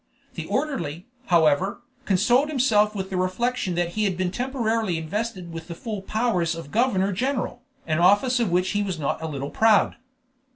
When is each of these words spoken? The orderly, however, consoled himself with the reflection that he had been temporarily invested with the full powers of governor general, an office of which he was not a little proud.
The 0.33 0.47
orderly, 0.47 1.05
however, 1.27 1.83
consoled 2.05 2.49
himself 2.49 2.95
with 2.95 3.11
the 3.11 3.17
reflection 3.17 3.75
that 3.75 3.89
he 3.89 4.05
had 4.05 4.17
been 4.17 4.31
temporarily 4.31 4.97
invested 4.97 5.53
with 5.53 5.67
the 5.67 5.75
full 5.75 6.01
powers 6.01 6.55
of 6.55 6.71
governor 6.71 7.11
general, 7.13 7.61
an 7.85 7.99
office 7.99 8.39
of 8.39 8.49
which 8.51 8.71
he 8.71 8.81
was 8.81 8.97
not 8.97 9.21
a 9.21 9.27
little 9.27 9.51
proud. 9.51 9.97